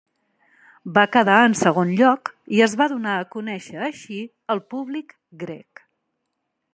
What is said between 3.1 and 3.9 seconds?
a conèixer